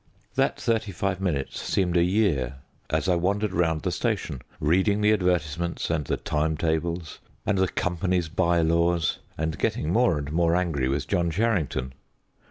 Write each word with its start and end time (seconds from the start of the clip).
That 0.33 0.59
thirty 0.59 0.91
five 0.91 1.21
minutes 1.21 1.61
seemed 1.61 1.95
a 1.95 2.01
year, 2.03 2.55
as 2.89 3.07
I 3.07 3.13
wandered 3.13 3.53
round 3.53 3.83
the 3.83 3.91
station 3.91 4.41
reading 4.59 5.01
the 5.01 5.13
advertisements 5.13 5.91
and 5.91 6.05
the 6.05 6.17
time 6.17 6.57
tables, 6.57 7.19
and 7.45 7.59
the 7.59 7.67
company's 7.67 8.27
bye 8.27 8.63
laws, 8.63 9.19
and 9.37 9.59
getting 9.59 9.93
more 9.93 10.17
and 10.17 10.31
more 10.31 10.55
angry 10.55 10.87
with 10.87 11.07
John 11.07 11.29
Charrington. 11.29 11.93